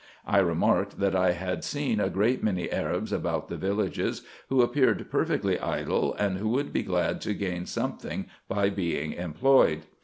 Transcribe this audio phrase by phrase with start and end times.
[0.25, 5.11] I remarked, that I had seen a great many Arabs about the villages, who appeared
[5.11, 9.83] perfectly idle, and who would be glad to gain something by being employed.